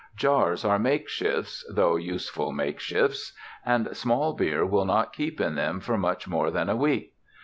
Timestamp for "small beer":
3.95-4.65